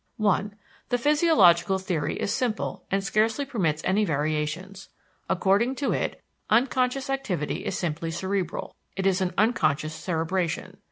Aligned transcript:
1. 0.17 0.55
The 0.89 0.97
physiological 0.97 1.77
theory 1.77 2.19
is 2.19 2.33
simple 2.33 2.83
and 2.89 3.03
scarcely 3.03 3.45
permits 3.45 3.83
any 3.85 4.03
variations. 4.03 4.89
According 5.29 5.75
to 5.75 5.91
it, 5.91 6.23
unconscious 6.49 7.07
activity 7.07 7.63
is 7.67 7.77
simply 7.77 8.09
cerebral; 8.09 8.75
it 8.95 9.05
is 9.05 9.21
an 9.21 9.31
"unconscious 9.37 9.93
cerebration." 9.93 10.77